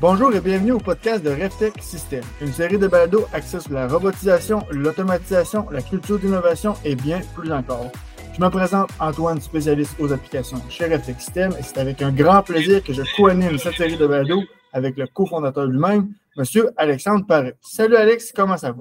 Bonjour 0.00 0.34
et 0.34 0.40
bienvenue 0.40 0.72
au 0.72 0.78
podcast 0.78 1.22
de 1.22 1.28
RevTech 1.28 1.74
System, 1.82 2.22
une 2.40 2.52
série 2.52 2.78
de 2.78 2.86
balados 2.88 3.26
axés 3.34 3.60
sur 3.60 3.74
la 3.74 3.86
robotisation, 3.86 4.60
l'automatisation, 4.70 5.68
la 5.70 5.82
culture 5.82 6.18
d'innovation 6.18 6.72
et 6.86 6.94
bien 6.94 7.20
plus 7.36 7.52
encore. 7.52 7.92
Je 8.34 8.40
me 8.40 8.48
présente 8.48 8.88
Antoine, 8.98 9.42
spécialiste 9.42 9.94
aux 10.00 10.10
applications 10.10 10.56
chez 10.70 10.86
RevTech 10.86 11.20
System 11.20 11.52
et 11.58 11.62
c'est 11.62 11.76
avec 11.76 12.00
un 12.00 12.12
grand 12.12 12.42
plaisir 12.42 12.82
que 12.82 12.94
je 12.94 13.02
co-anime 13.14 13.58
cette 13.58 13.74
série 13.74 13.98
de 13.98 14.06
balados 14.06 14.42
avec 14.72 14.96
le 14.96 15.06
cofondateur 15.06 15.66
lui-même, 15.66 16.14
Monsieur 16.34 16.70
Alexandre 16.78 17.26
Paré. 17.26 17.52
Salut 17.60 17.96
Alex, 17.96 18.32
comment 18.32 18.56
ça 18.56 18.72
va? 18.72 18.78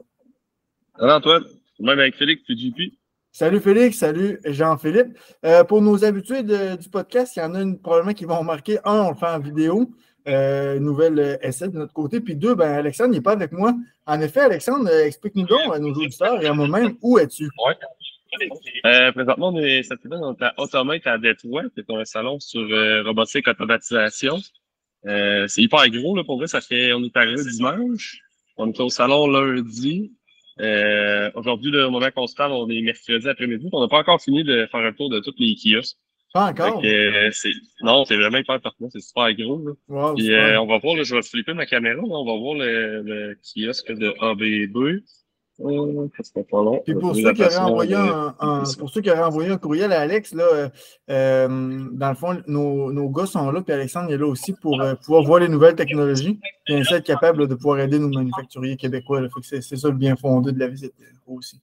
Salut 0.98 1.12
Antoine, 1.12 1.44
même 1.82 2.00
avec 2.00 2.16
Félix 2.16 2.44
PGP. 2.48 2.94
Salut 3.32 3.60
Félix, 3.60 3.98
salut 3.98 4.40
Jean-Philippe. 4.46 5.18
Euh, 5.46 5.64
pour 5.66 5.82
nos 5.82 6.04
habitués 6.04 6.44
du 6.44 6.90
podcast, 6.90 7.36
il 7.36 7.40
y 7.40 7.44
en 7.44 7.56
a 7.56 7.62
une, 7.62 7.78
probablement 7.78 8.14
qui 8.14 8.26
vont 8.26 8.40
remarquer. 8.40 8.80
Un, 8.86 9.02
on 9.02 9.10
le 9.12 9.16
fait 9.16 9.28
en 9.28 9.40
vidéo, 9.40 9.92
euh, 10.28 10.80
nouvelle 10.80 11.40
essai 11.42 11.70
de 11.70 11.78
notre 11.78 11.94
côté. 11.94 12.20
Puis 12.20 12.36
deux, 12.36 12.55
ben, 12.55 12.72
Alexandre 12.72 13.14
n'est 13.14 13.22
pas 13.22 13.34
avec 13.34 13.52
moi. 13.52 13.73
En 14.05 14.20
effet, 14.22 14.41
Alexandre, 14.41 14.90
euh, 14.90 15.05
explique-nous 15.05 15.46
donc 15.46 15.73
à 15.73 15.80
nos 15.80 15.94
auditeurs 15.94 16.41
et 16.41 16.48
à 16.48 16.54
moi-même, 16.54 16.96
où 17.02 17.18
es-tu? 17.20 17.46
Oui. 17.66 17.73
Euh, 18.86 19.12
présentement, 19.12 19.50
on 19.50 19.58
est 19.58 19.84
cette 19.84 20.02
semaine, 20.02 20.22
à 20.40 20.54
Automate 20.58 21.08
à 21.08 21.18
Détroit. 21.18 21.63
C'est 21.76 21.90
un 21.90 22.05
salon 22.05 22.40
sur 22.40 22.62
euh, 22.62 23.04
robotique 23.04 23.48
automatisation. 23.48 24.38
Euh, 25.08 25.48
c'est 25.48 25.62
hyper 25.62 25.90
gros, 25.90 26.16
là, 26.16 26.24
pour 26.24 26.38
vrai. 26.38 26.48
Ça 26.48 26.62
fait, 26.62 26.94
on 26.94 27.04
est 27.04 27.16
arrivé 27.18 27.41
dimanche. 27.44 28.20
On 28.58 28.72
est 28.72 28.80
au 28.80 28.90
salon 28.90 29.27
lundi. 29.27 30.12
Euh, 30.60 31.32
Aujourd'hui, 31.36 31.72
le 31.72 31.90
moment 31.90 32.12
qu'on 32.12 32.27
se 32.27 32.36
parle, 32.36 32.52
on 32.52 32.70
est 32.70 32.82
mercredi 32.82 33.27
après-midi. 33.27 33.70
On 33.72 33.82
n'a 33.82 33.88
pas 33.88 33.99
encore 33.99 34.22
fini 34.22 34.44
de 34.44 34.68
faire 34.70 34.82
un 34.82 34.94
tour 34.94 35.10
de 35.10 35.20
tous 35.20 35.34
les 35.40 35.55
kiosques. 35.55 35.98
Pas 36.34 36.46
encore? 36.52 36.82
Euh, 36.84 37.30
non, 37.82 38.06
c'est 38.06 38.16
vraiment 38.16 38.38
hyper 38.38 38.62
parfait. 38.62 38.86
C'est 38.92 39.02
super 39.02 39.34
gros. 39.34 39.58
Là. 39.66 39.72
Wow, 39.88 40.14
Puis, 40.16 40.32
euh, 40.34 40.62
on 40.62 40.68
va 40.68 40.78
voir, 40.78 40.96
là, 40.96 41.04
je 41.04 41.16
vais 41.16 41.22
flipper 41.24 41.54
ma 41.54 41.66
caméra. 41.66 41.96
Là, 41.96 42.04
on 42.04 42.26
va 42.26 42.38
voir 42.40 42.54
le, 42.55 43.02
le 43.02 43.36
kiosque 43.44 43.92
de 43.92 44.13
ABB. 44.21 45.02
Euh, 45.62 46.08
ça 46.16 46.24
sera 46.24 46.46
pas 46.46 46.63
long. 46.63 46.82
Puis 46.86 46.94
pour 46.94 47.12
Euh, 47.12 47.21
ceux, 47.21 47.34
qui 47.34 47.44
envoyé 47.58 47.94
un, 47.96 48.34
un- 48.40 48.63
pour 48.77 48.90
ceux 48.90 49.02
qui 49.02 49.12
auraient 49.12 49.24
envoyé 49.24 49.49
un 49.49 49.58
courriel 49.58 49.91
à 49.91 49.99
Alex, 50.02 50.34
là, 50.34 50.44
euh, 50.54 50.70
euh, 51.10 51.88
dans 51.91 52.10
le 52.10 52.16
fond, 52.16 52.41
nos, 52.48 52.93
nos 52.93 53.10
gars 53.10 53.26
sont 53.26 53.52
là, 53.52 53.62
puis 53.62 53.74
Alexandre 53.74 54.10
est 54.14 54.18
là 54.18 54.26
aussi 54.26 54.54
pour 54.62 54.80
euh, 54.82 54.96
pouvoir 54.96 55.24
voir 55.24 55.40
les 55.41 55.49
nouvelles 55.49 55.76
technologies, 55.76 56.40
puis 56.64 56.76
ainsi 56.76 56.93
être 56.93 57.05
capable 57.05 57.41
là, 57.41 57.48
de 57.48 57.55
pouvoir 57.55 57.80
aider 57.82 57.99
nos 57.99 58.08
manufacturiers 58.08 58.77
québécois. 58.77 59.21
c'est, 59.41 59.62
ça 59.62 59.90
le 59.90 59.96
bien 59.96 60.16
fondé 60.16 60.54
de 60.54 60.60
la 60.60 60.68
visite 60.68 60.93
euh, 61.02 61.05
aussi. 61.34 61.60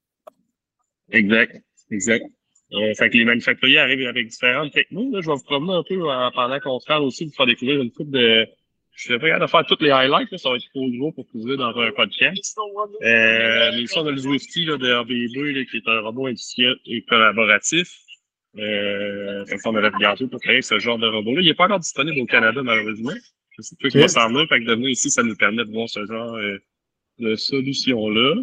Exact, 1.10 1.62
exact. 1.90 2.26
Euh, 2.72 2.94
fait 2.94 3.10
que 3.10 3.16
les 3.16 3.24
manufacturiers 3.24 3.78
arrivent 3.78 4.08
avec 4.08 4.26
différentes 4.26 4.72
technos. 4.72 5.10
Là. 5.12 5.20
Je 5.20 5.26
vais 5.28 5.36
vous 5.36 5.44
promener 5.44 5.74
un 5.74 5.82
peu 5.82 5.94
euh, 5.94 6.30
pendant 6.34 6.58
qu'on 6.58 6.80
se 6.80 6.86
parle 6.86 7.04
aussi, 7.04 7.24
vous 7.24 7.32
faire 7.32 7.46
découvrir 7.46 7.80
une 7.80 7.92
coupe 7.92 8.10
de. 8.10 8.46
Je 8.96 9.12
vais 9.12 9.18
pas 9.18 9.38
de 9.38 9.46
faire 9.46 9.66
toutes 9.66 9.82
les 9.82 9.90
highlights, 9.90 10.30
là, 10.32 10.38
ça 10.38 10.48
va 10.48 10.56
être 10.56 10.68
trop 10.70 10.88
gros 10.90 11.12
pour 11.12 11.28
couvrir 11.28 11.58
dans 11.58 11.78
un 11.78 11.90
podcast. 11.92 12.58
Euh, 13.02 13.70
mais 13.74 13.82
ici, 13.82 13.98
on 13.98 14.06
a 14.06 14.10
le 14.10 14.16
Zwifty 14.16 14.64
là, 14.64 14.78
de 14.78 14.90
RBB, 14.90 15.54
là, 15.54 15.64
qui 15.66 15.76
est 15.76 15.88
un 15.88 16.00
robot 16.00 16.28
industriel 16.28 16.76
et 16.86 17.02
collaboratif. 17.02 17.88
Euh, 18.58 19.44
que 19.44 19.68
on 19.68 19.76
avait 19.76 19.88
regardé 19.88 20.26
pour 20.26 20.40
créer 20.40 20.62
ce 20.62 20.78
genre 20.78 20.98
de 20.98 21.06
robot-là. 21.06 21.42
Il 21.42 21.46
n'est 21.46 21.54
pas 21.54 21.66
encore 21.66 21.80
disponible 21.80 22.18
au 22.20 22.26
Canada, 22.26 22.62
malheureusement. 22.62 23.12
Je 23.50 23.62
sais 23.62 23.76
pas 23.80 23.88
qui 23.88 23.98
va 23.98 24.08
s'en 24.08 24.28
venir. 24.28 24.46
Fait 24.48 24.60
que 24.60 24.64
de 24.64 24.72
venir 24.72 24.88
ici, 24.88 25.10
ça 25.10 25.22
nous 25.22 25.36
permet 25.36 25.64
de 25.64 25.72
voir 25.72 25.88
ce 25.88 26.04
genre 26.06 26.34
euh, 26.36 26.56
de 27.18 27.34
solution-là. 27.36 28.36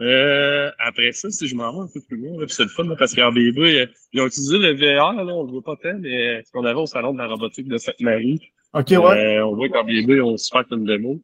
Euh, 0.00 0.70
après 0.78 1.12
ça, 1.12 1.30
si 1.30 1.46
je 1.46 1.54
m'en 1.54 1.72
vais 1.72 1.80
un 1.80 1.88
peu 1.92 2.00
plus 2.00 2.16
loin, 2.16 2.40
là, 2.40 2.46
c'est 2.48 2.62
le 2.62 2.68
fun, 2.68 2.84
là, 2.84 2.96
parce 2.96 3.14
qu'RBB, 3.14 3.58
euh, 3.58 3.86
ils 4.12 4.20
ont 4.20 4.26
utilisé 4.26 4.58
le 4.58 4.72
VR, 4.74 5.12
là, 5.12 5.34
on 5.34 5.44
le 5.44 5.50
voit 5.50 5.62
pas 5.62 5.76
tant, 5.76 5.98
mais 5.98 6.38
euh, 6.38 6.42
ce 6.44 6.50
qu'on 6.52 6.64
avait 6.64 6.80
au 6.80 6.86
salon 6.86 7.12
de 7.12 7.18
la 7.18 7.26
robotique 7.26 7.68
de 7.68 7.76
Sainte-Marie. 7.76 8.40
OK, 8.72 8.90
ouais. 8.90 8.98
Euh, 8.98 9.46
on 9.46 9.56
voit 9.56 9.68
qu'RBB 9.68 10.22
ont 10.22 10.36
super 10.36 10.64
une 10.70 10.84
démo. 10.84 11.20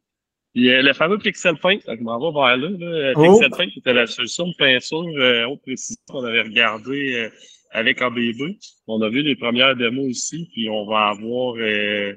Puis 0.53 0.69
euh, 0.71 0.81
le 0.81 0.93
fameux 0.93 1.17
Pixel 1.17 1.57
Paint, 1.57 1.79
je 1.87 2.03
m'en 2.03 2.19
vais 2.19 2.33
vers 2.33 2.57
là, 2.57 2.69
là. 2.69 3.13
Oh. 3.15 3.21
Pixel 3.23 3.51
Paint, 3.51 3.69
c'était 3.73 3.93
la 3.93 4.05
solution 4.07 4.47
de 4.47 4.53
peinture 4.57 5.05
euh, 5.17 5.45
haute 5.45 5.61
précision 5.61 6.01
qu'on 6.09 6.23
avait 6.23 6.41
regardé 6.41 7.13
euh, 7.13 7.29
avec 7.71 8.01
RBB. 8.01 8.57
On 8.87 9.01
a 9.01 9.09
vu 9.09 9.21
les 9.21 9.35
premières 9.35 9.75
démos 9.75 10.07
ici, 10.07 10.49
puis 10.53 10.69
on 10.69 10.85
va 10.85 11.09
avoir 11.09 11.55
euh, 11.57 12.13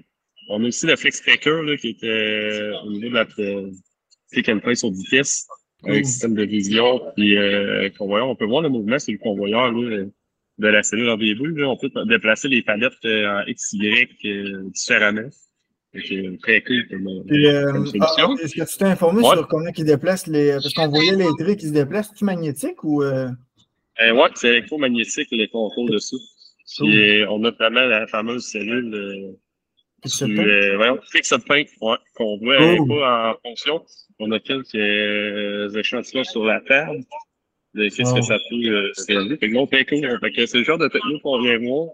on 0.49 0.65
a 0.65 0.69
aussi 0.69 0.87
le 0.87 0.97
Flex 0.97 1.23
Tracker 1.23 1.63
là, 1.65 1.77
qui 1.77 1.91
était 1.91 2.07
euh, 2.07 2.81
au 2.84 2.91
niveau 2.91 3.09
de 3.09 3.15
la 3.15 3.27
euh, 3.39 3.71
and 4.49 4.59
play 4.61 4.75
sur 4.75 4.91
vitesse 4.91 5.47
avec 5.87 6.03
Mm. 6.03 6.05
système 6.05 6.35
de 6.35 6.43
vision. 6.45 7.01
Puis 7.17 7.37
euh, 7.37 7.89
convoyeur, 7.99 8.29
on 8.29 8.37
peut 8.37 8.47
voir 8.47 8.63
le 8.63 8.69
mouvement 8.69 8.99
sur 8.99 9.13
le 9.13 9.19
convoyeur 9.19 9.73
là, 9.73 10.05
de 10.59 10.69
la 10.69 10.83
cellule 10.83 11.11
RBB. 11.11 11.57
Là. 11.59 11.69
On 11.69 11.77
peut 11.77 11.91
déplacer 12.07 12.49
les 12.49 12.63
palettes 12.63 12.93
euh, 13.05 13.27
en 13.29 13.45
XY 13.53 14.07
euh, 14.27 14.63
différemment. 14.71 15.29
Fait 15.93 16.03
que, 16.03 16.37
très 16.37 16.63
cool 16.63 16.87
comme, 16.89 17.09
euh, 17.09 17.23
Puis, 17.27 17.47
euh, 17.49 17.73
comme 17.73 17.85
ah, 18.01 18.07
solution. 18.07 18.37
est-ce 18.45 18.55
que 18.55 18.71
tu 18.71 18.79
t'es 18.79 18.85
informé 18.85 19.23
Ouais. 19.23 19.35
sur 19.37 19.49
comment 19.49 19.71
ils 19.77 19.85
déplacent 19.85 20.27
les. 20.29 20.53
Parce 20.53 20.73
qu'on 20.75 20.89
voyait 20.89 21.17
les 21.17 21.27
traits 21.39 21.59
qui 21.59 21.67
se 21.67 21.73
déplacent, 21.73 22.15
tu 22.15 22.25
magnétique 22.25 22.85
ou. 22.85 23.03
euh, 23.03 23.29
Euh, 24.01 24.13
ouais, 24.13 24.29
c'est 24.35 24.49
électromagnétique 24.49 25.29
les 25.33 25.49
contrôles 25.49 25.91
dessus. 25.91 26.17
Cool. 26.79 26.89
Puis 26.91 27.21
euh, 27.23 27.27
on 27.31 27.43
a 27.45 27.51
vraiment 27.51 27.81
la 27.81 28.07
fameuse 28.07 28.45
cellule 28.47 29.35
Pixel 30.03 30.28
du, 30.28 30.37
Paint? 30.37 30.43
euh, 30.47 30.77
voyons, 30.77 30.99
Pixel 31.12 31.41
Paint, 31.47 31.65
ouais, 31.81 31.97
qu'on 32.15 32.38
voit 32.38 32.56
pas 32.88 33.31
en 33.33 33.34
fonction. 33.49 33.84
On 34.19 34.31
a 34.33 34.41
quelques 34.41 34.75
euh, 34.75 35.71
échantillons 35.78 36.25
sur 36.25 36.44
la 36.44 36.61
table 36.61 37.00
de 37.75 37.84
qu'est-ce 37.84 38.10
Oh. 38.12 38.16
que 38.16 38.22
ça 38.22 38.37
peut 38.50 38.56
euh, 38.66 38.93
réaliser. 39.09 39.37
Fait 39.37 39.49
que 39.49 39.55
non, 39.55 39.66
très 39.66 39.84
cool. 39.84 40.19
Fait 40.21 40.33
que 40.33 40.47
c'est 40.47 40.59
le 40.59 40.65
genre 40.65 40.78
de 40.78 40.89
techno 40.89 41.19
qu'on 41.21 41.41
vient 41.41 41.59
voir. 41.59 41.89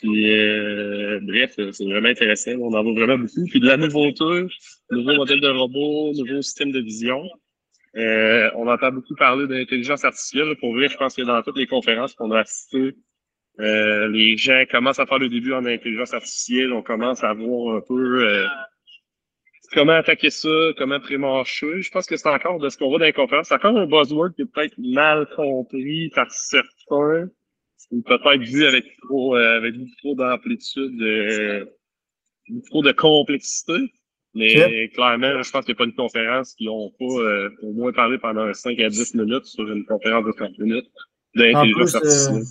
Puis 0.00 0.30
euh, 0.32 1.20
bref, 1.22 1.54
euh, 1.58 1.70
c'est 1.72 1.84
vraiment 1.84 2.08
intéressant. 2.08 2.52
On 2.58 2.74
en 2.74 2.82
voit 2.82 2.92
vraiment 2.92 3.18
beaucoup. 3.18 3.44
Puis 3.48 3.60
de 3.60 3.66
la 3.66 3.76
nouveauté, 3.76 4.24
nouveau 4.90 5.14
modèle 5.14 5.40
de 5.40 5.48
robot, 5.48 6.12
nouveau 6.14 6.42
système 6.42 6.72
de 6.72 6.80
vision. 6.80 7.22
Euh, 7.96 8.50
on 8.56 8.66
entend 8.68 8.90
beaucoup 8.92 9.14
parler 9.14 9.46
d'intelligence 9.46 10.04
artificielle. 10.04 10.54
Pour 10.60 10.74
vrai, 10.74 10.88
je 10.88 10.96
pense 10.96 11.14
que 11.14 11.22
dans 11.22 11.40
toutes 11.42 11.56
les 11.56 11.66
conférences 11.66 12.12
qu'on 12.14 12.30
a 12.32 12.40
assistées, 12.40 12.94
euh, 13.58 14.08
les 14.08 14.36
gens 14.36 14.64
commencent 14.70 14.98
à 14.98 15.06
faire 15.06 15.18
le 15.18 15.28
début 15.28 15.52
en 15.52 15.64
intelligence 15.64 16.12
artificielle. 16.12 16.72
On 16.72 16.82
commence 16.82 17.24
à 17.24 17.32
voir 17.32 17.76
un 17.76 17.80
peu 17.80 18.28
euh, 18.28 18.46
comment 19.72 19.92
attaquer 19.92 20.30
ça, 20.30 20.48
comment 20.76 21.00
prémarcher. 21.00 21.80
Je 21.80 21.90
pense 21.90 22.06
que 22.06 22.16
c'est 22.16 22.28
encore 22.28 22.58
de 22.58 22.68
ce 22.68 22.76
qu'on 22.76 22.88
voit 22.88 22.98
dans 22.98 23.06
les 23.06 23.12
conférences. 23.12 23.48
C'est 23.48 23.54
encore 23.54 23.76
un 23.76 23.86
buzzword 23.86 24.34
qui 24.34 24.42
est 24.42 24.52
peut-être 24.52 24.78
mal 24.78 25.26
compris 25.34 26.10
par 26.10 26.30
certains. 26.30 27.28
Ou 27.92 28.02
peut-être 28.02 28.42
vu 28.42 28.66
avec 28.66 28.84
trop, 29.02 29.36
euh, 29.36 29.58
avec 29.58 29.74
beaucoup 29.74 29.94
trop 29.98 30.14
d'amplitude, 30.16 31.00
euh, 31.00 31.64
beaucoup 32.48 32.68
trop 32.68 32.82
de 32.82 32.92
complexité. 32.92 33.92
Mais 34.36 34.88
clairement, 34.88 35.42
je 35.42 35.50
pense 35.50 35.64
qu'il 35.64 35.74
n'y 35.74 35.78
a 35.78 35.78
pas 35.78 35.84
une 35.84 35.94
conférence 35.94 36.54
qui 36.54 36.66
n'ont 36.66 36.90
pas 36.98 37.04
euh, 37.04 37.48
au 37.62 37.72
moins 37.72 37.92
parlé 37.92 38.18
pendant 38.18 38.52
5 38.52 38.78
à 38.80 38.90
10 38.90 39.14
minutes 39.14 39.46
sur 39.46 39.66
une 39.70 39.84
conférence 39.86 40.26
de 40.26 40.32
30 40.32 40.58
minutes 40.58 40.90
En 41.36 41.40
d'intelligence 41.40 41.94
euh, 41.94 41.98
artificielle. 41.98 42.42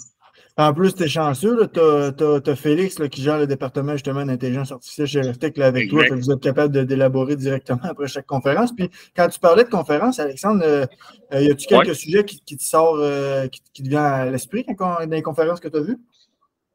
En 0.58 0.74
plus, 0.74 0.96
tu 0.96 1.04
es 1.04 1.08
chanceux. 1.10 1.68
Tu 1.74 1.80
as, 1.80 2.56
Félix 2.56 3.00
là, 3.00 3.10
qui 3.10 3.22
gère 3.22 3.40
le 3.40 3.48
département 3.48 3.92
justement 3.94 4.26
d'intelligence 4.26 4.72
artificielle 4.72 5.08
chez 5.08 5.22
RFTech 5.22 5.58
là, 5.58 5.68
avec 5.68 5.90
toi. 5.90 6.04
Exact. 6.04 6.16
Que 6.16 6.22
vous 6.24 6.32
êtes 6.32 6.40
capable 6.42 6.86
d'élaborer 6.86 7.36
directement 7.36 7.82
après 7.84 8.08
chaque 8.08 8.26
conférence. 8.26 8.74
Puis 8.74 8.90
quand 9.16 9.28
tu 9.28 9.40
parlais 9.40 9.66
de 9.66 9.70
conférence, 9.70 10.20
Alexandre, 10.20 10.64
euh, 10.64 10.86
euh, 11.34 11.42
y 11.42 11.52
a-tu 11.52 11.68
quelques 11.68 11.88
Ouais. 11.90 11.94
sujets 11.94 12.24
qui, 12.24 12.40
qui 12.40 12.56
te 12.56 12.64
sortent, 12.64 13.00
euh, 13.02 13.48
qui, 13.50 13.62
qui 13.74 13.84
te 13.84 13.90
viennent 13.90 14.02
à 14.02 14.32
l'esprit 14.32 14.66
dans 14.80 14.98
les 15.10 15.22
conférences 15.22 15.60
que 15.60 15.68
tu 15.68 15.78
as 15.78 15.82
vues? 15.82 15.98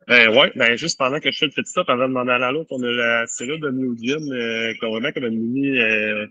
Ben 0.08 0.28
ouais, 0.36 0.50
ben 0.56 0.76
juste 0.76 0.98
pendant 0.98 1.20
que 1.20 1.30
je 1.30 1.38
fais 1.38 1.46
le 1.46 1.52
petit 1.52 1.70
stop 1.70 1.88
avant 1.88 2.08
de 2.08 2.12
m'en 2.12 2.26
aller 2.26 2.44
à 2.44 2.50
l'autre, 2.50 2.70
on 2.72 2.82
a 2.82 2.90
la 2.90 3.26
cellule 3.28 3.60
de 3.60 3.70
Museum, 3.70 4.22
euh, 4.32 4.72
qui 4.74 4.84
est 4.84 4.88
vraiment 4.88 5.12
comme 5.12 5.24
une 5.24 5.38
mini, 5.38 5.78
euh, 5.78 6.26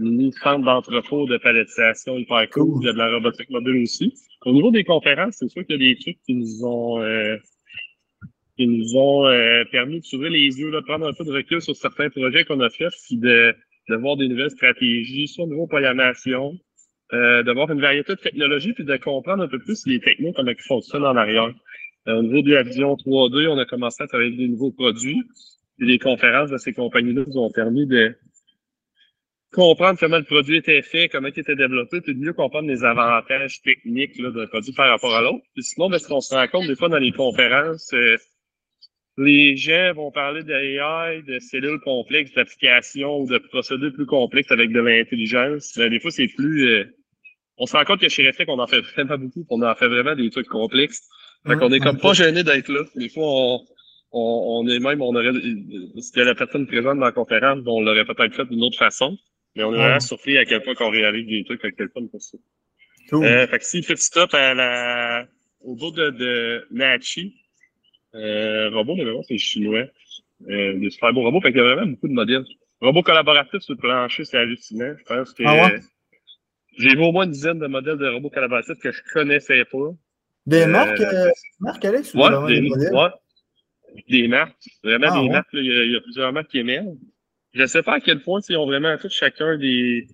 mini 0.00 0.32
centre 0.32 0.64
d'entrepôt 0.64 1.26
de 1.26 1.36
palettisation 1.36 2.18
hyper 2.18 2.48
cool. 2.50 2.78
Il 2.82 2.86
y 2.86 2.88
a 2.88 2.92
de 2.92 2.98
la 2.98 3.10
robotique 3.12 3.50
mobile 3.50 3.82
aussi. 3.82 4.14
Au 4.44 4.52
niveau 4.52 4.70
des 4.70 4.84
conférences, 4.84 5.36
c'est 5.38 5.48
sûr 5.48 5.64
qu'il 5.66 5.80
y 5.80 5.90
a 5.90 5.94
des 5.94 6.00
trucs 6.00 6.18
qui 6.26 6.34
nous 6.34 6.64
ont 6.64 7.00
euh, 7.02 7.36
qui 8.56 8.66
nous 8.66 8.94
ont 8.96 9.26
euh, 9.26 9.64
permis 9.72 10.00
de 10.00 10.04
s'ouvrir 10.04 10.30
les 10.30 10.60
yeux, 10.60 10.70
là, 10.70 10.80
de 10.80 10.84
prendre 10.84 11.06
un 11.06 11.14
peu 11.14 11.24
de 11.24 11.32
recul 11.32 11.62
sur 11.62 11.74
certains 11.74 12.10
projets 12.10 12.44
qu'on 12.44 12.60
a 12.60 12.68
faits, 12.68 12.92
puis 13.06 13.16
de, 13.16 13.54
de 13.88 13.96
voir 13.96 14.18
des 14.18 14.28
nouvelles 14.28 14.50
stratégies, 14.50 15.28
soit 15.28 15.44
au 15.44 15.48
niveau 15.48 15.66
programmation, 15.66 16.58
euh, 17.14 17.42
de 17.42 17.52
voir 17.52 17.70
une 17.70 17.80
variété 17.80 18.14
de 18.14 18.20
technologies, 18.20 18.74
puis 18.74 18.84
de 18.84 18.96
comprendre 18.98 19.42
un 19.42 19.48
peu 19.48 19.58
plus 19.58 19.86
les 19.86 19.98
technos, 19.98 20.32
comment 20.34 20.50
ils 20.50 20.62
fonctionnent 20.62 21.06
en 21.06 21.16
arrière. 21.16 21.54
Euh, 22.08 22.18
au 22.18 22.22
niveau 22.22 22.42
de 22.42 22.52
la 22.52 22.62
vision 22.62 22.94
3D, 22.94 23.48
on 23.48 23.58
a 23.58 23.64
commencé 23.64 24.02
à 24.02 24.06
travailler 24.06 24.36
des 24.36 24.48
nouveaux 24.48 24.72
produits. 24.72 25.22
Puis 25.78 25.88
les 25.88 25.98
conférences 25.98 26.50
de 26.50 26.58
ces 26.58 26.72
compagnies-là 26.74 27.24
nous 27.26 27.38
ont 27.38 27.50
permis 27.50 27.86
de 27.86 28.14
comprendre 29.52 29.98
comment 29.98 30.18
le 30.18 30.24
produit 30.24 30.56
était 30.56 30.82
fait, 30.82 31.08
comment 31.08 31.28
il 31.28 31.38
était 31.38 31.56
développé, 31.56 32.00
puis 32.00 32.14
de 32.14 32.20
mieux 32.20 32.32
comprendre 32.32 32.68
les 32.68 32.84
avantages 32.84 33.60
techniques 33.62 34.20
d'un 34.20 34.46
produit 34.46 34.72
par 34.72 34.88
rapport 34.88 35.14
à 35.14 35.22
l'autre. 35.22 35.44
Puis 35.54 35.64
sinon, 35.64 35.90
ben, 35.90 35.98
ce 35.98 36.08
qu'on 36.08 36.20
se 36.20 36.34
rend 36.34 36.46
compte 36.48 36.66
des 36.66 36.76
fois 36.76 36.88
dans 36.88 36.98
les 36.98 37.12
conférences, 37.12 37.92
euh, 37.92 38.16
les 39.18 39.56
gens 39.56 39.92
vont 39.94 40.10
parler 40.12 40.42
d'AI, 40.44 41.22
de 41.22 41.38
cellules 41.40 41.80
complexes, 41.80 42.32
d'applications 42.32 43.20
ou 43.20 43.26
de 43.26 43.38
procédés 43.38 43.90
plus 43.90 44.06
complexes 44.06 44.50
avec 44.50 44.70
de 44.72 44.80
l'intelligence. 44.80 45.74
Ben, 45.76 45.90
des 45.90 46.00
fois, 46.00 46.10
c'est 46.10 46.28
plus... 46.28 46.68
euh, 46.68 46.84
on 47.56 47.66
se 47.66 47.76
rend 47.76 47.84
compte 47.84 48.00
que 48.00 48.08
chez 48.08 48.26
Reflect, 48.26 48.48
on 48.48 48.58
en 48.58 48.66
fait 48.66 48.80
vraiment 48.80 49.18
beaucoup, 49.18 49.44
on 49.50 49.62
en 49.62 49.74
fait 49.74 49.88
vraiment 49.88 50.14
des 50.14 50.30
trucs 50.30 50.48
complexes. 50.48 51.02
Fait 51.46 51.56
qu'on 51.56 51.72
est 51.72 51.80
comme 51.80 51.98
pas 51.98 52.12
gêné 52.12 52.42
d'être 52.42 52.68
là. 52.68 52.84
Des 52.94 53.08
fois, 53.08 53.24
on, 53.24 53.66
on, 54.12 54.68
est 54.68 54.78
même, 54.78 55.02
on 55.02 55.14
aurait, 55.14 55.32
y 55.32 56.20
a 56.20 56.24
la 56.24 56.34
personne 56.34 56.66
présente 56.66 56.98
dans 56.98 57.04
la 57.04 57.12
conférence, 57.12 57.58
on 57.66 57.80
l'aurait 57.80 58.04
peut-être 58.04 58.34
fait 58.34 58.44
d'une 58.46 58.62
autre 58.62 58.78
façon, 58.78 59.16
mais 59.56 59.64
on 59.64 59.74
est 59.74 59.78
vraiment 59.78 60.00
surpris 60.00 60.38
à 60.38 60.44
quel 60.44 60.62
point 60.62 60.74
qu'on 60.74 60.90
réalise 60.90 61.26
des 61.26 61.44
trucs 61.44 61.64
avec 61.64 61.76
quelqu'un 61.76 62.06
comme 62.06 62.20
ça. 62.20 62.38
Cool. 63.08 63.24
Euh, 63.24 63.46
fait 63.46 63.58
que 63.58 63.64
si 63.64 63.82
fait 63.82 63.96
stop 63.96 64.32
à 64.34 64.54
la, 64.54 65.26
au 65.62 65.74
bout 65.74 65.90
de, 65.90 66.10
de 66.10 66.66
Nachi, 66.70 67.34
euh, 68.14 68.70
robot, 68.70 68.96
mais 68.96 69.04
vraiment, 69.04 69.22
c'est 69.22 69.38
chinois. 69.38 69.86
Euh, 70.48 70.78
des 70.78 70.90
super 70.90 71.12
beaux 71.12 71.22
robots. 71.22 71.40
Fait 71.40 71.52
qu'il 71.52 71.60
y 71.60 71.64
a 71.64 71.74
vraiment 71.74 71.92
beaucoup 71.92 72.08
de 72.08 72.12
modèles. 72.12 72.44
Robot 72.80 73.02
collaboratif 73.02 73.60
sur 73.60 73.74
le 73.74 73.78
plancher, 73.78 74.24
c'est 74.24 74.38
hallucinant. 74.38 74.94
Je 74.98 75.04
pense 75.04 75.32
que 75.34 75.42
ah 75.44 75.54
ouais? 75.54 75.80
j'ai 76.78 76.94
vu 76.94 77.02
au 77.02 77.12
moins 77.12 77.24
une 77.24 77.32
dizaine 77.32 77.58
de 77.58 77.66
modèles 77.66 77.98
de 77.98 78.08
robots 78.08 78.30
collaboratifs 78.30 78.78
que 78.78 78.90
je 78.90 79.02
connaissais 79.12 79.64
pas. 79.66 79.78
Des 80.46 80.62
euh, 80.62 80.66
marques, 80.66 81.00
euh, 81.00 81.30
marques, 81.60 81.84
Alex? 81.84 82.14
Ouais, 82.14 82.30
des, 82.48 82.60
des, 82.62 82.68
ouais, 82.70 83.08
des 84.08 84.28
marques. 84.28 84.56
Vraiment 84.82 85.08
ah, 85.10 85.20
des 85.20 85.28
marques. 85.28 85.48
il, 85.52 85.66
y 85.66 85.78
a, 85.78 85.84
il, 85.84 85.92
y 85.92 85.96
a, 85.96 86.00
plusieurs 86.00 86.32
marques 86.32 86.50
qui 86.50 86.58
émergent. 86.58 86.96
Je 87.52 87.66
sais 87.66 87.82
pas 87.82 87.94
à 87.94 88.00
quel 88.00 88.20
point 88.22 88.40
ils 88.48 88.56
ont 88.56 88.66
vraiment 88.66 88.96
tous 88.96 89.12
chacun 89.12 89.58
des, 89.58 90.06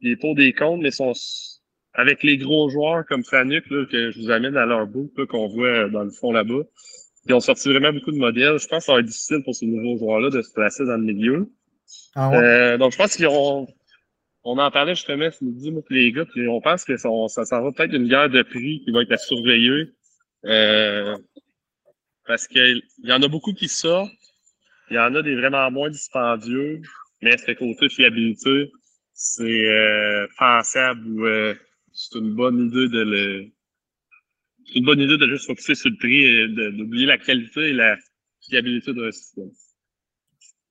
des 0.00 0.16
pots 0.16 0.34
des 0.34 0.52
comptes, 0.52 0.80
mais 0.80 0.90
sont 0.90 1.12
avec 1.94 2.22
les 2.22 2.38
gros 2.38 2.70
joueurs 2.70 3.04
comme 3.06 3.24
Fanuc 3.24 3.68
là, 3.70 3.84
que 3.86 4.10
je 4.10 4.18
vous 4.20 4.30
amène 4.30 4.56
à 4.56 4.64
leur 4.64 4.86
bout, 4.86 5.12
qu'on 5.28 5.48
voit 5.48 5.88
dans 5.88 6.04
le 6.04 6.10
fond 6.10 6.32
là-bas. 6.32 6.62
Ils 7.26 7.34
ont 7.34 7.40
sorti 7.40 7.68
vraiment 7.68 7.92
beaucoup 7.92 8.12
de 8.12 8.18
modèles. 8.18 8.58
Je 8.58 8.66
pense 8.66 8.80
que 8.80 8.84
ça 8.86 8.94
va 8.94 9.00
être 9.00 9.06
difficile 9.06 9.42
pour 9.44 9.54
ces 9.54 9.66
nouveaux 9.66 9.98
joueurs-là 9.98 10.30
de 10.30 10.42
se 10.42 10.52
placer 10.52 10.84
dans 10.84 10.96
le 10.96 11.04
milieu. 11.04 11.52
Ah 12.14 12.30
ouais? 12.30 12.36
euh, 12.36 12.78
donc, 12.78 12.92
je 12.92 12.96
pense 12.96 13.16
qu'ils 13.16 13.28
ont... 13.28 13.66
On 14.44 14.58
en 14.58 14.72
parlait 14.72 14.96
justement 14.96 15.30
ce 15.30 15.44
midi, 15.44 15.70
moi, 15.70 15.82
les 15.88 16.10
gars, 16.10 16.24
puis 16.24 16.48
on 16.48 16.60
pense 16.60 16.84
que 16.84 16.96
ça, 16.96 17.08
ça 17.28 17.44
s'en 17.44 17.62
va 17.62 17.70
peut-être 17.70 17.94
une 17.94 18.08
guerre 18.08 18.28
de 18.28 18.42
prix 18.42 18.82
qui 18.84 18.90
va 18.90 19.02
être 19.02 19.12
à 19.12 19.16
surveiller. 19.16 19.92
Euh, 20.46 21.16
parce 22.26 22.48
qu'il 22.48 22.82
y 23.04 23.12
en 23.12 23.22
a 23.22 23.28
beaucoup 23.28 23.52
qui 23.52 23.68
sortent. 23.68 24.10
Il 24.92 24.96
y 24.96 24.98
en 24.98 25.14
a 25.14 25.22
des 25.22 25.34
vraiment 25.34 25.70
moins 25.70 25.88
dispendieux, 25.88 26.82
mais 27.22 27.38
ce 27.38 27.52
côté 27.52 27.88
fiabilité, 27.88 28.70
c'est 29.14 29.66
euh, 29.66 30.26
pensable 30.36 31.08
ou 31.08 31.24
euh, 31.24 31.54
c'est 31.94 32.18
une 32.18 32.34
bonne 32.34 32.66
idée 32.66 32.88
de 32.90 33.00
le. 33.00 33.46
C'est 34.66 34.80
une 34.80 34.84
bonne 34.84 35.00
idée 35.00 35.16
de 35.16 35.26
juste 35.28 35.46
focuser 35.46 35.74
sur 35.76 35.88
le 35.88 35.96
prix 35.96 36.24
et 36.24 36.46
d'oublier 36.72 37.06
la 37.06 37.16
qualité 37.16 37.70
et 37.70 37.72
la 37.72 37.96
fiabilité 38.46 38.92
d'un 38.92 39.10
système. 39.10 39.50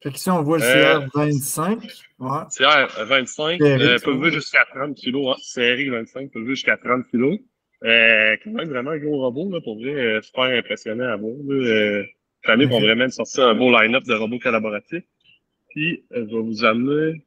Fait 0.04 0.12
que 0.12 0.20
si 0.20 0.30
on 0.30 0.44
voit 0.44 0.60
le 0.60 0.66
CR25, 0.66 2.04
ouais. 2.20 2.30
CR25, 2.30 3.64
euh, 3.64 3.98
peut 3.98 4.14
lever 4.14 4.32
jusqu'à 4.32 4.66
30 4.76 4.96
kg, 4.96 5.16
hein. 5.30 5.36
CR25 5.56 6.30
peut 6.30 6.46
jusqu'à 6.46 6.78
30 6.78 7.08
kg. 7.12 7.40
Euh, 7.84 8.38
quand 8.44 8.52
même 8.52 8.70
vraiment 8.70 8.92
un 8.92 9.00
gros 9.00 9.20
robot, 9.20 9.50
là, 9.50 9.62
pour 9.62 9.80
vrai, 9.80 9.96
euh, 9.96 10.22
super 10.22 10.44
impressionnant 10.44 11.08
à 11.08 11.16
voir. 11.16 11.34
Là. 11.48 12.04
Euh, 12.44 12.48
Famille 12.48 12.68
vont 12.68 12.80
vraiment 12.80 13.10
sortir 13.10 13.48
un 13.48 13.56
beau 13.56 13.72
line-up 13.72 14.04
de 14.04 14.14
robots 14.14 14.40
collaboratifs. 14.40 15.04
Puis, 15.70 16.04
euh, 16.14 16.26
je 16.30 16.36
vais 16.36 16.42
vous 16.42 16.66
amener 16.66 17.24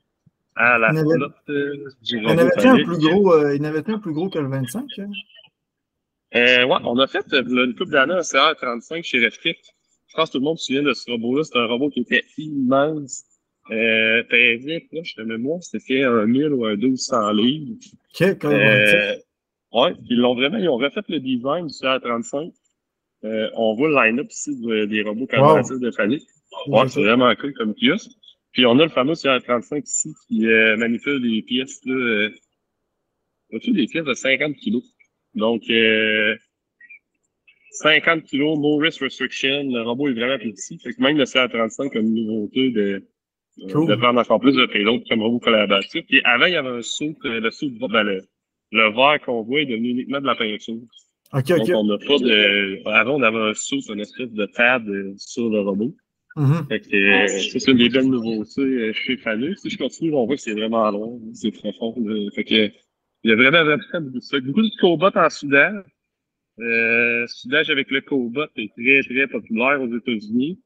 à 0.57 0.79
la 0.79 0.93
flotte 0.93 1.33
euh, 1.49 1.91
du 2.03 2.19
robot. 2.19 2.33
Il 2.33 2.41
avait 2.41 2.67
un 2.67 2.85
plus 2.85 2.99
gros, 2.99 3.33
euh, 3.33 3.57
il 3.57 3.65
avait 3.65 3.91
un 3.91 3.99
plus 3.99 4.13
gros 4.13 4.29
que 4.29 4.39
le 4.39 4.49
25, 4.49 4.85
hein? 4.99 5.11
Euh, 6.37 6.65
ouais, 6.65 6.79
on 6.85 6.99
a 6.99 7.07
fait 7.07 7.25
une 7.33 7.75
couple 7.77 7.93
d'années 7.93 8.15
un 8.15 8.21
CR35 8.21 9.05
chez 9.05 9.25
Refit. 9.25 9.55
Je 10.09 10.17
pense 10.17 10.31
que 10.31 10.33
tout 10.33 10.39
le 10.39 10.45
monde 10.45 10.59
se 10.59 10.67
souvient 10.67 10.83
de 10.83 10.93
ce 10.93 11.11
robot-là. 11.11 11.45
C'était 11.45 11.59
un 11.59 11.67
robot 11.67 11.91
qui 11.91 12.01
était 12.01 12.25
immense. 12.39 13.25
Euh, 13.71 14.23
là, 14.23 15.03
je 15.03 15.15
te 15.15 15.23
mémoire, 15.23 15.63
c'était 15.63 16.03
un 16.03 16.27
1000 16.27 16.53
ou 16.53 16.67
un 16.67 16.77
1200 16.77 17.33
livres. 17.33 17.77
Ok, 18.21 18.45
euh, 18.45 19.17
Ouais, 19.73 19.93
ils 20.09 20.19
l'ont 20.19 20.35
vraiment, 20.35 20.59
ils 20.59 20.69
ont 20.69 20.77
refait 20.77 21.01
le 21.09 21.19
design 21.19 21.67
du 21.67 21.73
CR35. 21.73 22.53
Euh, 23.25 23.51
on 23.55 23.75
voit 23.75 23.89
le 23.89 23.95
line-up 23.95 24.31
ici 24.31 24.55
des 24.89 25.03
robots 25.03 25.27
collaboratifs 25.27 25.81
de 25.81 25.91
famille. 25.91 26.25
Ouais, 26.67 26.89
c'est 26.89 27.03
vraiment 27.03 27.35
cool 27.37 27.55
comme 27.55 27.75
kiosque. 27.75 28.11
Puis 28.53 28.67
on 28.67 28.79
a 28.79 28.85
le 28.85 28.91
fameux 28.91 29.15
CR35 29.15 29.83
ici 29.83 30.15
qui 30.29 30.47
euh, 30.47 30.77
manipule 30.77 31.21
des 31.21 31.43
pièces 31.43 31.81
là, 31.85 31.95
euh, 31.95 32.31
des 33.51 33.87
pièces 33.87 34.05
de 34.05 34.15
50 34.15 34.55
kilos? 34.57 34.85
Donc 35.35 35.63
euh, 35.71 36.37
50 37.73 38.23
kilos, 38.23 38.59
no 38.59 38.77
risk 38.77 39.01
restriction, 39.01 39.65
le 39.65 39.83
robot 39.83 40.09
est 40.09 40.13
vraiment 40.13 40.39
petit. 40.39 40.79
Fait 40.79 40.93
que 40.93 41.03
même 41.03 41.17
le 41.17 41.25
CR35 41.25 41.97
a 41.97 42.01
une 42.01 42.15
nouveauté 42.15 42.71
de, 42.71 43.05
cool. 43.73 43.89
de 43.89 43.97
prendre 43.97 44.21
encore 44.21 44.41
plus 44.41 44.55
de 44.55 44.67
payload 44.67 45.03
comme 45.09 45.23
robot 45.23 45.41
collaboratif. 45.41 46.07
Puis 46.07 46.21
avant, 46.25 46.47
il 46.47 46.53
y 46.53 46.57
avait 46.57 46.69
un 46.69 46.83
saut, 46.83 47.17
euh, 47.25 47.41
le 47.41 47.51
saut 47.51 47.69
ben, 47.71 48.05
le, 48.05 48.23
le 48.71 48.95
verre 48.95 49.21
qu'on 49.25 49.43
voit 49.43 49.63
est 49.63 49.67
devenu 49.67 49.91
uniquement 49.91 50.21
de 50.21 50.27
la 50.27 50.37
peinture. 50.37 50.77
OK, 51.33 51.49
Donc, 51.49 51.69
on 51.75 51.85
n'a 51.85 51.99
pas 51.99 52.19
de. 52.19 52.89
Avant, 52.89 53.15
on 53.17 53.23
avait 53.23 53.51
un 53.51 53.55
saut, 53.55 53.81
une 53.93 54.01
espèce 54.01 54.31
de 54.31 54.47
pad 54.47 54.89
euh, 54.89 55.15
sur 55.17 55.49
le 55.49 55.61
robot. 55.61 55.95
Mm-hmm. 56.37 56.69
Fait 56.69 56.81
que 56.81 56.97
euh, 56.97 57.59
c'est 57.59 57.71
une 57.71 57.79
des 57.79 57.89
belles 57.89 58.09
nouveautés 58.09 58.61
euh, 58.61 58.93
chez 58.93 59.17
Fanny. 59.17 59.57
Si 59.57 59.71
je 59.71 59.79
continue, 59.79 60.13
on 60.15 60.27
voit 60.27 60.37
que 60.37 60.43
c'est 60.43 60.53
vraiment 60.53 60.91
long, 60.91 61.21
c'est 61.33 61.53
très 61.53 61.73
fort. 61.73 61.95
fait 62.35 62.45
que 62.45 62.71
il 63.25 63.31
y 63.31 63.33
a 63.33 63.37
vraiment, 63.37 63.65
vraiment 63.65 64.01
beaucoup 64.01 64.19
de 64.19 64.21
ça. 64.21 64.39
Beaucoup 64.41 64.63
de 64.63 64.81
cobots 64.81 65.17
en 65.17 65.31
Soudan. 65.31 65.83
Euh, 66.61 67.27
soudage 67.27 67.71
avec 67.71 67.91
le 67.91 68.01
cobot 68.01 68.47
est 68.57 68.73
très, 68.75 69.03
très 69.03 69.27
populaire 69.27 69.81
aux 69.81 69.97
États-Unis. 69.97 70.61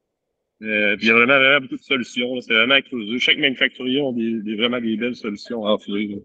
Euh, 0.60 0.96
puis 0.96 1.06
il 1.06 1.08
y 1.08 1.12
a 1.12 1.14
vraiment, 1.14 1.38
vraiment 1.38 1.60
beaucoup 1.60 1.76
de 1.76 1.82
solutions. 1.82 2.40
C'est 2.40 2.52
vraiment 2.52 2.74
inclusif. 2.74 3.22
Chaque 3.22 3.38
manufacturier 3.38 4.00
a 4.00 4.12
des, 4.12 4.42
des, 4.42 4.56
vraiment 4.56 4.80
des 4.80 4.96
belles 4.96 5.14
solutions 5.14 5.64
à 5.66 5.74
offrir. 5.74 6.18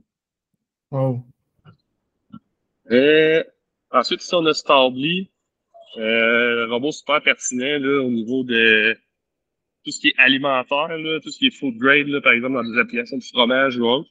Wow. 0.91 1.23
Euh, 2.91 3.43
ensuite, 3.93 4.23
ici, 4.23 4.35
on 4.35 4.45
a 4.45 4.53
Starbly. 4.53 5.29
Euh, 5.97 6.67
robot 6.69 6.91
super 6.91 7.21
pertinent 7.21 7.77
là, 7.79 8.01
au 8.01 8.09
niveau 8.09 8.43
de 8.43 8.97
tout 9.85 9.91
ce 9.91 9.99
qui 9.99 10.07
est 10.07 10.15
alimentaire, 10.17 10.97
là, 10.97 11.19
tout 11.19 11.29
ce 11.29 11.37
qui 11.37 11.47
est 11.47 11.51
food 11.51 11.77
grade, 11.77 12.07
là, 12.07 12.19
par 12.21 12.31
exemple, 12.31 12.55
dans 12.55 12.63
des 12.63 12.79
applications 12.79 13.17
de 13.17 13.23
fromage 13.23 13.77
ou 13.77 13.85
autre. 13.85 14.09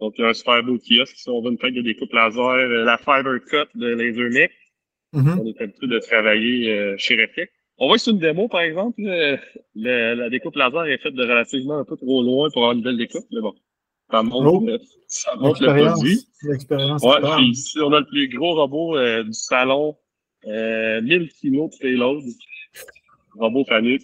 Donc, 0.00 0.14
il 0.18 0.22
y 0.22 0.24
a 0.24 0.28
un 0.28 0.34
super 0.34 0.62
beau 0.62 0.78
kiosque. 0.78 1.16
Si 1.16 1.28
on 1.30 1.40
veut 1.40 1.52
une 1.52 1.58
tête 1.58 1.74
de 1.74 1.80
découpe 1.80 2.12
laser, 2.12 2.42
euh, 2.42 2.84
la 2.84 2.98
Fiber 2.98 3.38
Cut 3.48 3.68
de 3.74 3.86
LaserMech. 3.86 4.50
Mm-hmm. 5.14 5.40
On 5.40 5.46
est 5.46 5.62
habitué 5.62 5.86
de 5.86 5.98
travailler 6.00 6.70
euh, 6.70 6.94
chez 6.98 7.14
Reflex. 7.14 7.52
On 7.78 7.86
voit 7.86 7.98
sur 7.98 8.12
une 8.12 8.18
démo, 8.18 8.48
par 8.48 8.60
exemple, 8.60 9.00
le, 9.00 9.38
la 10.14 10.28
découpe 10.28 10.56
laser 10.56 10.86
est 10.86 10.98
faite 10.98 11.14
de 11.14 11.22
relativement 11.22 11.78
un 11.78 11.84
peu 11.84 11.96
trop 11.96 12.22
loin 12.22 12.50
pour 12.50 12.62
avoir 12.62 12.76
une 12.76 12.82
belle 12.82 12.96
découpe, 12.96 13.26
mais 13.30 13.40
bon. 13.40 13.54
Ça 14.10 14.22
montre, 14.22 14.62
oh. 14.62 14.78
ça 15.06 15.34
montre 15.36 15.62
le 15.62 15.90
produit. 15.90 16.26
L'expérience. 16.42 17.02
Ouais, 17.02 17.20
puis 17.36 17.50
ici, 17.50 17.78
on 17.80 17.92
a 17.92 18.00
le 18.00 18.06
plus 18.06 18.28
gros 18.28 18.54
robot 18.54 18.96
euh, 18.96 19.24
du 19.24 19.32
salon, 19.32 19.96
euh, 20.46 21.00
1000 21.00 21.28
kg 21.28 21.70
de 21.70 21.78
payload. 21.78 22.22
Robot 23.38 23.64
Fanuc. 23.64 24.02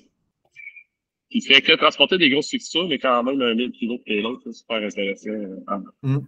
Qui 1.30 1.42
fait 1.42 1.60
que 1.60 1.74
transporter 1.74 2.16
des 2.16 2.30
grosses 2.30 2.48
fixtures, 2.48 2.88
mais 2.88 2.98
quand 2.98 3.22
même 3.22 3.40
un 3.42 3.54
1000 3.54 3.72
kg 3.72 3.98
de 3.98 4.02
payload, 4.04 4.38
c'est 4.44 4.52
super 4.52 4.76
intéressant. 4.76 5.28
Euh, 5.28 5.56
mm. 6.02 6.26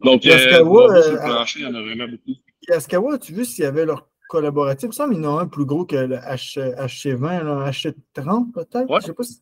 Donc, 0.00 0.24
Yaskawa, 0.24 0.96
euh, 0.96 1.16
plancher, 1.16 1.60
il 1.60 1.62
y 1.62 1.66
en 1.66 1.74
a 1.74 1.82
vraiment 1.82 2.08
beaucoup. 2.08 2.38
Yaskawa, 2.68 3.18
tu 3.18 3.32
vu 3.32 3.44
s'il 3.44 3.64
y 3.64 3.66
avait 3.66 3.86
leur 3.86 4.08
collaboratif? 4.28 4.84
Il 4.84 4.88
me 4.88 4.92
semble 4.92 5.14
qu'il 5.14 5.22
y 5.22 5.26
en 5.26 5.38
a 5.38 5.42
un 5.42 5.46
plus 5.46 5.64
gros 5.64 5.86
que 5.86 5.96
le 5.96 6.16
H, 6.16 6.58
HC20, 6.58 7.44
là, 7.44 7.70
HC30 7.70 8.52
peut-être? 8.52 8.90
Ouais. 8.90 9.00
Je 9.00 9.06
sais 9.06 9.14
pas 9.14 9.22
si... 9.22 9.40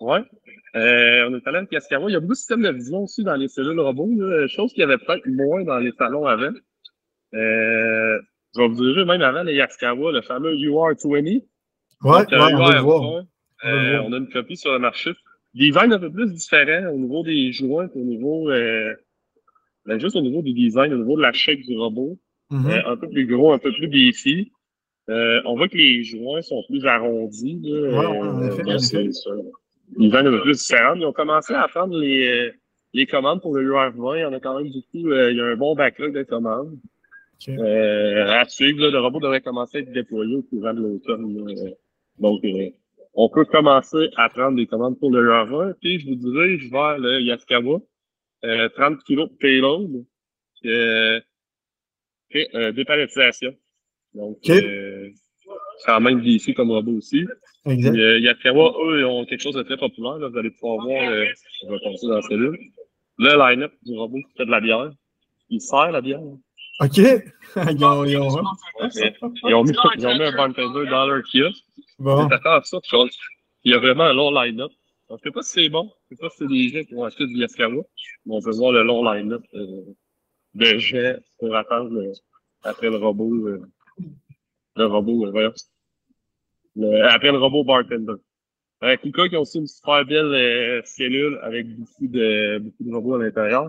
Ouais. 0.00 0.20
Euh, 0.76 1.28
on 1.28 1.34
est 1.34 1.46
allé 1.46 1.58
avec 1.58 1.72
Yaskawa. 1.72 2.10
Il 2.10 2.12
y 2.12 2.16
a 2.16 2.20
beaucoup 2.20 2.32
de 2.32 2.38
systèmes 2.38 2.62
de 2.62 2.70
vision 2.70 3.02
aussi 3.02 3.24
dans 3.24 3.34
les 3.34 3.48
cellules 3.48 3.80
robots, 3.80 4.10
là, 4.16 4.46
chose 4.46 4.72
qu'il 4.72 4.80
y 4.80 4.84
avait 4.84 4.98
peut-être 4.98 5.26
moins 5.26 5.64
dans 5.64 5.78
les 5.78 5.92
salons 5.92 6.26
avant. 6.26 6.52
Euh, 7.34 8.18
je 8.54 8.60
vais 8.60 8.68
vous 8.68 8.92
dire 8.92 9.06
même 9.06 9.22
avant 9.22 9.42
les 9.42 9.54
Yaskawa, 9.54 10.12
le 10.12 10.22
fameux 10.22 10.54
UR20. 10.54 11.42
Ouais, 12.02 12.24
Donc, 12.24 12.30
ouais, 12.30 12.54
on, 12.54 12.58
va 12.58 12.74
le 12.74 12.80
voir. 12.80 13.24
Euh, 13.64 14.00
on 14.04 14.12
a 14.12 14.16
une 14.18 14.28
copie 14.28 14.56
sur 14.56 14.72
le 14.72 14.78
marché. 14.78 15.12
Design 15.54 15.92
un 15.92 15.98
peu 15.98 16.10
plus 16.10 16.32
différent 16.32 16.92
au 16.92 16.98
niveau 16.98 17.22
des 17.22 17.52
joints, 17.52 17.88
au 17.94 18.00
niveau 18.00 18.50
euh, 18.50 18.94
ben 19.84 19.98
juste 19.98 20.14
au 20.14 20.20
niveau 20.22 20.42
du 20.42 20.52
design, 20.52 20.92
au 20.92 20.98
niveau 20.98 21.16
de 21.16 21.22
la 21.22 21.32
chèque 21.32 21.66
du 21.66 21.76
robot. 21.76 22.18
Mm 22.50 22.66
-hmm. 22.66 22.86
un 22.86 22.96
peu 22.96 23.08
plus 23.08 23.26
gros, 23.26 23.52
un 23.52 23.58
peu 23.58 23.72
plus. 23.72 23.88
Euh, 25.08 25.40
on 25.44 25.56
voit 25.56 25.68
que 25.68 25.76
les 25.76 26.04
joints 26.04 26.42
sont 26.42 26.62
plus 26.68 26.84
arrondis. 26.86 27.60
Là. 27.62 27.98
Ouais, 27.98 28.06
en 28.06 28.42
effet, 28.42 29.08
en 29.96 30.00
effet. 30.00 30.06
Ils 30.06 30.12
vendent 30.12 30.26
un 30.26 30.30
peu 30.30 30.42
plus 30.42 30.58
différents. 30.58 30.94
Ils 30.94 31.04
ont 31.04 31.12
commencé 31.12 31.54
à 31.54 31.68
prendre 31.68 31.96
les, 31.96 32.52
les 32.92 33.06
commandes 33.06 33.40
pour 33.40 33.56
le 33.56 33.68
UR20. 33.68 34.16
Il 34.16 34.20
y 34.20 34.24
en 34.24 34.32
a 34.32 34.40
quand 34.40 34.58
même 34.60 34.72
beaucoup. 34.72 35.10
Euh, 35.10 35.30
il 35.30 35.36
y 35.36 35.40
a 35.40 35.44
un 35.44 35.56
bon 35.56 35.74
backlog 35.74 36.14
de 36.14 36.22
commandes. 36.22 36.78
Okay. 37.42 37.56
Euh, 37.58 38.26
à 38.28 38.44
suivre, 38.46 38.82
là, 38.82 38.90
le 38.90 39.00
robot 39.00 39.20
devrait 39.20 39.40
commencer 39.40 39.78
à 39.78 39.80
être 39.80 39.92
déployé 39.92 40.36
au 40.36 40.42
courant 40.42 40.74
de 40.74 40.82
l'automne. 40.82 41.34
Donc, 42.18 42.44
euh, 42.44 42.68
on 43.14 43.28
peut 43.30 43.46
commencer 43.46 44.10
à 44.16 44.28
prendre 44.28 44.56
des 44.56 44.66
commandes 44.66 44.98
pour 44.98 45.10
le 45.10 45.22
UR20. 45.22 45.74
Puis, 45.80 46.00
je 46.00 46.08
vous 46.08 46.16
dirige 46.16 46.70
vers 46.70 46.98
le 46.98 47.20
Yaskawa. 47.20 47.80
30 48.42 49.04
kg 49.04 49.16
de 49.16 49.36
payload. 49.38 50.04
Euh, 50.66 51.20
et 52.32 52.48
euh. 52.54 52.72
Donc, 54.14 54.36
okay. 54.38 54.64
euh, 54.64 54.89
quand 55.84 56.00
même 56.00 56.22
défi 56.22 56.54
comme 56.54 56.70
robot 56.70 56.92
aussi. 56.92 57.26
Exact. 57.66 57.94
Il 57.94 58.22
y 58.22 58.28
a 58.28 58.34
Kawa, 58.34 58.74
eux, 58.84 59.00
ils 59.00 59.04
ont 59.04 59.24
quelque 59.24 59.42
chose 59.42 59.54
de 59.54 59.62
très 59.62 59.76
populaire. 59.76 60.18
Là. 60.18 60.28
Vous 60.28 60.38
allez 60.38 60.50
pouvoir 60.50 60.84
voir, 60.84 61.02
euh, 61.10 61.26
on 61.66 61.70
va 61.70 61.78
passer 61.78 62.06
dans 62.06 62.16
la 62.16 62.22
cellule. 62.22 62.58
Le 63.18 63.36
line-up 63.36 63.72
du 63.84 63.96
robot 63.96 64.18
qui 64.18 64.36
fait 64.36 64.46
de 64.46 64.50
la 64.50 64.60
bière. 64.60 64.90
Il 65.50 65.60
sert 65.60 65.90
la 65.92 66.00
bière. 66.00 66.20
OK. 66.20 66.96
ils, 66.96 67.84
ont, 67.84 68.04
ils, 68.04 68.16
ont, 68.16 68.42
ils, 69.44 69.54
ont 69.54 69.64
mis, 69.64 69.72
ils 69.98 70.06
ont 70.06 70.14
mis 70.14 70.22
un 70.22 70.36
bartender 70.36 70.86
dans 70.88 71.06
leur 71.06 71.22
kiosque. 71.22 71.64
Bon. 71.98 72.28
ça, 72.30 72.62
il 73.64 73.72
y 73.72 73.74
a 73.74 73.78
vraiment 73.78 74.04
un 74.04 74.14
long 74.14 74.30
line-up. 74.30 74.72
Je 75.10 75.14
ne 75.14 75.18
sais 75.18 75.30
pas 75.30 75.42
si 75.42 75.52
c'est 75.64 75.68
bon. 75.68 75.90
Je 76.08 76.14
ne 76.14 76.16
sais 76.16 76.22
pas 76.22 76.30
si 76.30 76.36
c'est 76.38 76.48
des 76.48 76.68
gens 76.68 76.84
qui 76.84 76.94
vont 76.94 77.04
acheter 77.04 77.26
du 77.26 77.36
Yaskawa. 77.36 77.82
Mais 78.24 78.34
on 78.34 78.40
peut 78.40 78.52
voir 78.52 78.72
le 78.72 78.84
long 78.84 79.04
line-up 79.04 79.42
euh, 79.54 79.82
de 80.54 80.78
gens 80.78 81.16
pour 81.38 81.54
attendre 81.54 81.90
le, 81.90 82.12
après 82.62 82.88
le 82.88 82.96
robot. 82.96 83.48
Euh, 83.48 83.62
le 84.80 84.86
robot, 84.86 85.30
voyons. 85.30 85.52
Le, 86.76 87.04
après 87.04 87.32
le 87.32 87.38
robot 87.38 87.64
bartender. 87.64 88.14
Euh, 88.82 88.96
Kuka 88.96 89.28
qui 89.28 89.36
ont 89.36 89.42
aussi 89.42 89.58
une 89.58 89.66
super 89.66 90.04
belle 90.06 90.32
euh, 90.32 90.80
cellule 90.84 91.38
avec 91.42 91.66
beaucoup 91.68 92.06
de 92.06 92.58
beaucoup 92.58 92.84
de 92.84 92.92
robots 92.94 93.14
à 93.16 93.22
l'intérieur. 93.24 93.68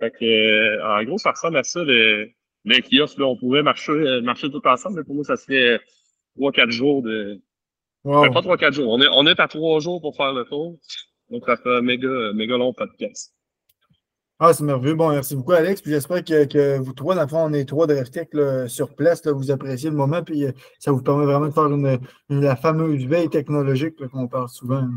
Fait 0.00 0.10
que 0.10 0.24
euh, 0.24 0.84
en 0.84 1.04
gros, 1.04 1.18
ça 1.18 1.30
ressemble 1.30 1.58
à 1.58 1.62
ça 1.62 1.84
le, 1.84 2.30
le 2.64 2.80
kiosque. 2.80 3.18
Là, 3.18 3.26
on 3.26 3.36
pouvait 3.36 3.62
marcher, 3.62 3.92
euh, 3.92 4.20
marcher 4.22 4.50
tout 4.50 4.66
ensemble, 4.66 4.96
mais 4.96 5.04
pour 5.04 5.14
nous, 5.14 5.24
ça 5.24 5.36
serait 5.36 5.78
trois, 6.34 6.50
quatre 6.50 6.70
jours 6.70 7.02
de. 7.02 7.40
Wow. 8.02 8.32
pas 8.32 8.40
trois, 8.42 8.56
quatre 8.56 8.74
jours. 8.74 8.90
On 8.90 9.00
est, 9.00 9.08
on 9.12 9.26
est 9.26 9.38
à 9.38 9.46
trois 9.46 9.78
jours 9.78 10.00
pour 10.00 10.16
faire 10.16 10.32
le 10.32 10.44
tour. 10.44 10.78
Donc 11.30 11.44
ça 11.46 11.56
fait 11.56 11.76
un 11.76 11.82
méga, 11.82 12.32
méga 12.32 12.56
long 12.56 12.72
podcast. 12.72 13.32
Ah, 14.42 14.54
c'est 14.54 14.64
merveilleux. 14.64 14.94
Bon, 14.94 15.10
merci 15.10 15.36
beaucoup, 15.36 15.52
Alex. 15.52 15.82
Puis 15.82 15.90
j'espère 15.90 16.24
que, 16.24 16.46
que, 16.46 16.78
vous 16.78 16.94
trois, 16.94 17.14
dans 17.14 17.20
le 17.20 17.28
fond, 17.28 17.44
on 17.44 17.52
est 17.52 17.66
trois 17.66 17.86
de 17.86 17.94
Reftech 17.94 18.30
sur 18.68 18.94
place. 18.94 19.22
Là, 19.26 19.32
vous 19.32 19.50
appréciez 19.50 19.90
le 19.90 19.96
moment. 19.96 20.22
Puis 20.24 20.44
euh, 20.44 20.52
ça 20.78 20.92
vous 20.92 21.02
permet 21.02 21.26
vraiment 21.26 21.48
de 21.48 21.52
faire 21.52 21.66
une, 21.66 21.98
la 22.30 22.56
fameuse 22.56 23.04
veille 23.04 23.28
technologique 23.28 23.96
qu'on 24.08 24.28
parle 24.28 24.48
souvent. 24.48 24.88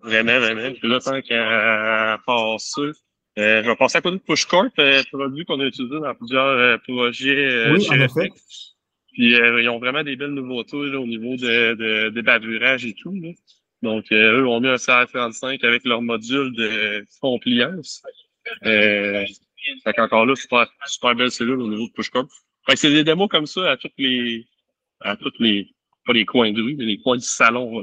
Vraiment, 0.00 0.40
vraiment. 0.40 0.72
Puis 0.72 0.88
là, 0.88 1.00
tant 1.00 1.20
qu'à 1.20 2.18
passer, 2.24 2.98
euh, 3.38 3.62
je 3.62 3.68
vais 3.68 3.76
passer 3.76 3.98
à 3.98 4.00
côté 4.00 4.16
de 4.16 4.22
PushCorp, 4.22 4.72
euh, 4.78 5.02
produit 5.12 5.44
qu'on 5.44 5.60
a 5.60 5.66
utilisé 5.66 6.00
dans 6.00 6.14
plusieurs 6.14 6.80
projets 6.80 7.70
oui, 7.70 7.82
chez 7.82 7.96
Reftech. 7.96 8.32
Puis 9.12 9.34
ils 9.34 9.68
ont 9.68 9.78
vraiment 9.78 10.02
des 10.02 10.16
belles 10.16 10.30
nouveautés 10.32 10.78
là, 10.78 10.98
au 10.98 11.06
niveau 11.06 11.36
de, 11.36 11.74
de, 11.74 12.08
de 12.08 12.20
bavurage 12.22 12.86
et 12.86 12.94
tout. 12.94 13.12
Là. 13.20 13.32
Donc, 13.82 14.06
eux 14.12 14.46
ont 14.46 14.60
mis 14.60 14.68
un 14.68 14.76
CR35 14.76 15.62
avec 15.62 15.84
leur 15.84 16.00
module 16.00 16.54
de 16.54 17.04
compliance. 17.20 18.02
Euh, 18.64 19.24
fait 19.84 19.92
qu'encore 19.94 20.26
là, 20.26 20.34
super, 20.36 20.66
super 20.86 21.14
belle 21.14 21.30
cellule 21.30 21.60
au 21.60 21.68
niveau 21.68 21.86
de 21.86 21.92
PushCorp. 21.92 22.28
Fait 22.68 22.76
c'est 22.76 22.90
des 22.90 23.04
démos 23.04 23.28
comme 23.28 23.46
ça 23.46 23.72
à 23.72 23.76
toutes 23.76 23.98
les, 23.98 24.46
à 25.00 25.16
toutes 25.16 25.38
les, 25.38 25.74
pas 26.04 26.12
les 26.12 26.24
coins 26.24 26.52
de 26.52 26.62
rue, 26.62 26.76
mais 26.76 26.84
les 26.84 26.98
coins 26.98 27.16
du 27.16 27.24
salon. 27.24 27.82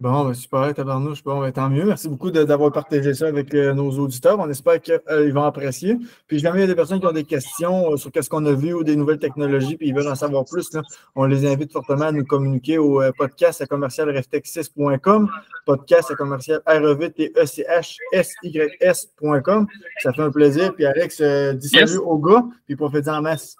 Bon, 0.00 0.24
ben 0.24 0.32
super, 0.32 0.72
tabarnouche. 0.72 1.22
Bon, 1.22 1.40
ben, 1.40 1.52
tant 1.52 1.68
mieux. 1.68 1.84
Merci 1.84 2.08
beaucoup 2.08 2.30
d'avoir 2.30 2.72
partagé 2.72 3.12
ça 3.12 3.28
avec 3.28 3.52
euh, 3.52 3.74
nos 3.74 3.90
auditeurs. 3.98 4.38
On 4.38 4.48
espère 4.48 4.80
qu'ils 4.80 4.98
euh, 5.10 5.30
vont 5.30 5.42
apprécier. 5.42 5.98
Puis, 6.26 6.38
jamais 6.38 6.60
il 6.60 6.62
y 6.62 6.64
a 6.64 6.68
des 6.68 6.74
personnes 6.74 7.00
qui 7.00 7.06
ont 7.06 7.12
des 7.12 7.24
questions 7.24 7.92
euh, 7.92 7.98
sur 7.98 8.10
ce 8.18 8.30
qu'on 8.30 8.46
a 8.46 8.52
vu 8.52 8.72
ou 8.72 8.82
des 8.82 8.96
nouvelles 8.96 9.18
technologies, 9.18 9.76
puis 9.76 9.88
ils 9.88 9.94
veulent 9.94 10.08
en 10.08 10.14
savoir 10.14 10.46
plus, 10.46 10.72
là, 10.72 10.80
on 11.16 11.26
les 11.26 11.44
invite 11.44 11.70
fortement 11.70 12.06
à 12.06 12.12
nous 12.12 12.24
communiquer 12.24 12.78
au 12.78 13.02
podcast 13.12 13.60
à 13.60 13.66
commercial 13.66 14.08
reftex6.com, 14.08 15.30
podcast 15.66 16.10
à 16.10 16.14
commercial 16.14 16.62
R-E-V-T-E-C-H-S-Y-S.com. 16.66 19.66
Ça 19.98 20.14
fait 20.14 20.22
un 20.22 20.30
plaisir. 20.30 20.74
Puis, 20.74 20.86
Alex, 20.86 21.20
dis 21.20 21.68
salut 21.68 21.98
aux 21.98 22.16
gars, 22.16 22.42
puis 22.64 22.74
profitez 22.74 23.10
en 23.10 23.20
masse. 23.20 23.54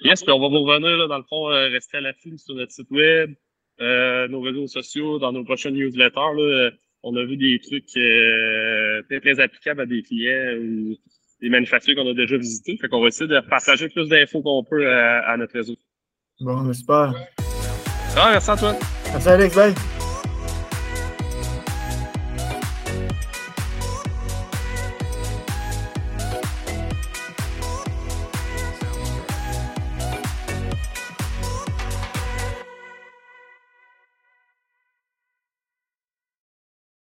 Yes, 0.00 0.24
puis 0.24 0.32
on 0.32 0.40
va 0.40 0.48
vous 0.48 0.64
revenir, 0.64 0.96
là, 0.96 1.06
dans 1.06 1.18
le 1.18 1.24
fond, 1.28 1.44
rester 1.44 1.98
à 1.98 2.00
la 2.00 2.14
file 2.14 2.36
sur 2.36 2.56
notre 2.56 2.72
site 2.72 2.90
web 2.90 3.32
euh, 3.80 4.28
nos 4.28 4.40
réseaux 4.40 4.66
sociaux, 4.66 5.18
dans 5.18 5.32
nos 5.32 5.44
prochaines 5.44 5.74
newsletters. 5.74 6.34
Là, 6.36 6.70
on 7.02 7.14
a 7.16 7.24
vu 7.24 7.36
des 7.36 7.60
trucs 7.60 7.96
euh, 7.96 9.02
très, 9.08 9.20
très 9.20 9.40
applicables 9.40 9.80
à 9.80 9.86
des 9.86 10.02
clients 10.02 10.56
ou 10.58 10.96
des 11.40 11.48
manufactures 11.48 11.94
qu'on 11.94 12.10
a 12.10 12.14
déjà 12.14 12.36
visitées. 12.36 12.76
Fait 12.80 12.88
qu'on 12.88 13.00
va 13.00 13.08
essayer 13.08 13.28
de 13.28 13.40
partager 13.48 13.88
plus 13.88 14.08
d'infos 14.08 14.42
qu'on 14.42 14.64
peut 14.64 14.90
à, 14.90 15.20
à, 15.30 15.36
notre 15.36 15.54
réseau. 15.54 15.76
Bon, 16.40 16.72
super. 16.72 17.14
Ah, 18.16 18.30
merci 18.32 18.50
Antoine. 18.50 18.76
Merci 19.12 19.28
Alex, 19.28 19.54
bye. 19.54 19.95